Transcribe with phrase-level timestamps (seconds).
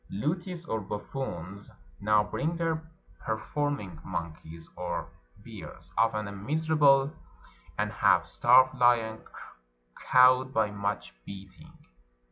[0.09, 1.69] Lutis or buffoons
[1.99, 5.07] now bring their performing mon keys or
[5.45, 7.13] bears— often a miserable
[7.77, 9.21] and half starved lion
[10.09, 11.77] cowed by much beating.